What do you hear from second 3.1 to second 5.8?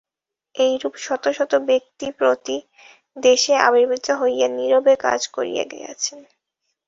দেশে আবির্ভূত হইয়া নীরবে কাজ করিয়া